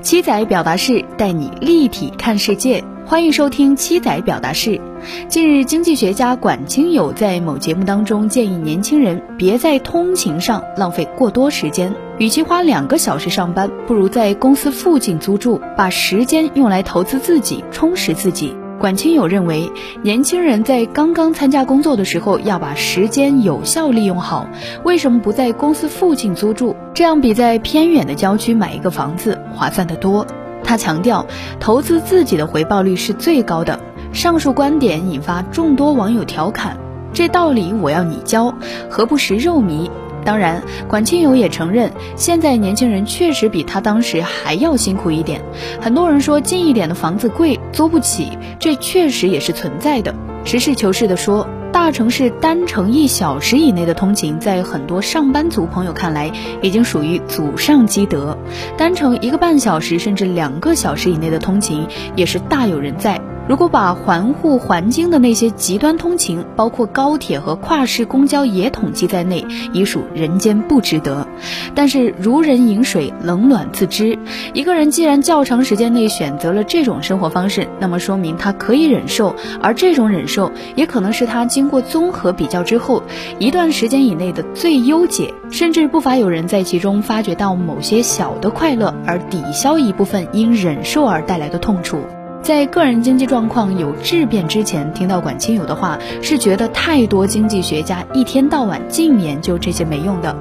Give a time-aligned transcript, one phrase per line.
[0.00, 4.80] 七仔表达式带你立体看世界，欢迎收听七仔表达式。
[5.28, 18.56] 近日，经济学家管清友在某节目当中建议年轻人别在通勤上浪费过多时间，与其花两个小时上班，不如在公司附近租住，把时间用来投资自己，充实自己。
[18.78, 19.72] 管清友认为，
[20.02, 24.48] 年轻人在刚刚参加工作的时候要把时间有效利用好。
[24.84, 26.76] 为什么不在公司附近租住？
[26.94, 30.24] 这样比在偏远的郊区买一个房子划算得多。
[30.62, 31.26] 他强调，
[31.58, 33.80] 投资自己的回报率是最高的。
[34.12, 36.78] 上述观点引发众多网友调侃
[37.12, 38.54] ：“这道理我要你教，
[38.88, 39.90] 何不食肉糜？”
[40.28, 45.40] 当然，管清友也承认，现在年轻人确实比他当时还要辛苦一点。
[45.80, 50.14] 很多人说近一点的房子贵，租不起，这确实也是存在的。
[50.44, 58.36] 实事求是的说，大城市单程一小时以内的通勤，在很多上班族朋友看来，已经属于祖上积德；
[58.76, 63.18] 单程一个半小时甚至两个小时以内的通勤，也是大有人在。
[63.48, 71.26] 如果把环沪、环京的那些极端通勤，包括高铁和跨市公交也统计在内，已属人间不值得。
[71.74, 74.18] 但是如人饮水，冷暖自知。
[74.52, 83.02] 一个人既然较长时间内选择了这种生活方式，那么说明他可以忍受，而这种忍受也可能是他经过综合比较之后，
[83.38, 85.32] 一段时间以内的最优解。
[85.50, 91.98] 甚至不乏有人在其中发掘到某些小的快乐，而抵消一部分因忍受而带来的痛楚。
[92.48, 100.34] 在个人经济状况有质变之前，听到管清友的话，是觉得太多经济学家一天到晚净研究这些没用的。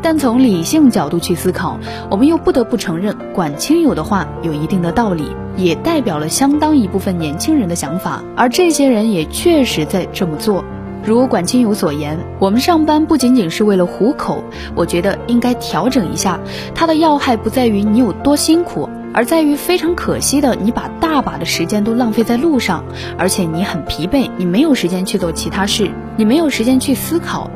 [0.00, 1.76] 但从理性角度去思考，
[2.12, 5.24] 我们又不得不承认，管清友的话有一定的道理，
[5.56, 10.64] 也代表了相当一部分年轻人的想法，而这些人也确实在这么做。
[11.02, 14.44] 如管清友所言，我们上班不仅仅是为了糊口，
[14.76, 16.38] 我觉得应该调整一下。
[16.76, 18.88] 它的要害不在于你有多辛苦。
[19.18, 22.84] 而在于非常可惜的，你把大把的时间都浪费在路上，
[23.18, 27.50] 而且你很疲惫，你没有时间去做其他事，你没有时间去思考。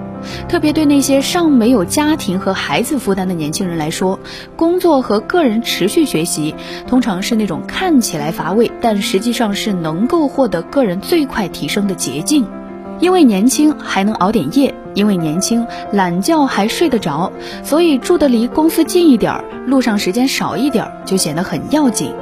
[0.49, 4.19] 特别对那些尚没有家庭和孩子负担的年轻人来说，
[4.57, 6.53] 工作和个人持续学习
[6.89, 12.45] 通常是那种看起来乏味，但实际上是能够获得个人最快提升的捷径。
[13.03, 17.33] 因为年轻还能熬点夜，因为年轻懒觉还睡得着，
[17.65, 22.13] 所以住得离公司近一点儿，路上时间少一点儿就显得很要紧。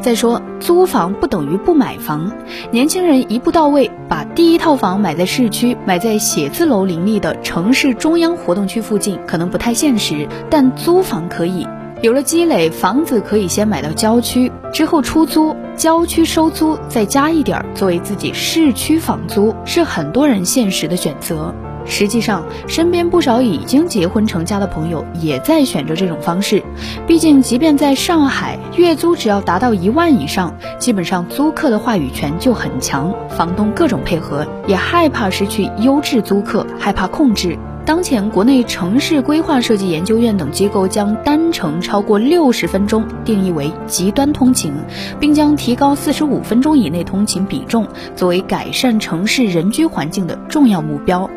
[0.00, 2.30] 再说，租房不等于不买房，
[2.70, 11.66] 年轻人一步到位，把第一套房买在市区，买在写字楼林立的城市中央活动区附近，可能不太现实，但租房可以。
[12.02, 21.54] 有了积累，房子可以先买到郊区，之后出租，郊区收租再加一点儿作为自己市区房租，是很多人现实的选择。
[21.86, 26.62] 实际上，身边不少已经结婚成家的朋友也在选择这种方式。
[27.06, 37.58] 毕竟，即便在上海，月租只要达到一万以上，基本上租客的话语权就很强，房东各种配合，也害怕失去优质租客，害怕控制。
[37.86, 44.72] 当前，国内城市规划设计研究院等机构将单程超过六十分钟定义为极端通勤，
[45.20, 47.86] 并将提高四十五分钟以内通勤比重
[48.16, 51.28] 作为改善城市人居环境的重要目标。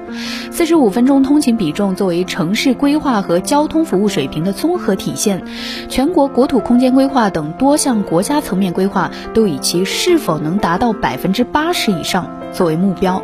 [0.49, 5.43] 四十五分钟通勤比重作为城市规划和交通服务水平的综合体现，
[5.89, 12.31] 全国国土空间规划等多项国家层面规划都以其是否能达到百分之八十以上。
[12.53, 13.21] 作为目标，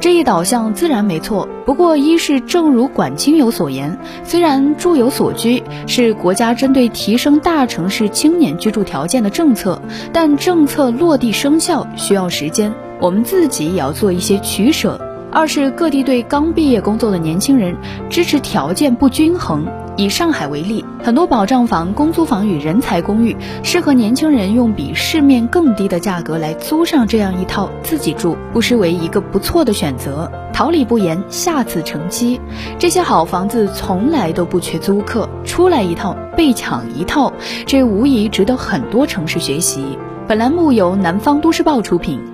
[0.00, 1.46] 这一导向自然没错。
[1.66, 15.00] 不过，一是政正如管清友所言，虽然住有所居是国家针对提升大城市青年居住条件的政策，但政策落地生效需要时间，我们自己也要做一些取舍。
[15.32, 17.74] 二是各地对刚毕业工作的年轻人
[18.08, 19.66] 支持条件不均衡。
[19.96, 30.30] 以上海为例，很多保障房、公租房与人才公寓适合年轻人用比市面更低的价格来租上这样一套自己住，不失为一个不错的选择。
[30.52, 32.38] 桃李不言，下自成蹊。
[32.78, 37.32] 这些好房子从来都不缺租客，出来一套被抢一套，
[37.66, 39.98] 这无疑值得很多城市学习。
[40.28, 42.31] 本栏目由南方都市报出品。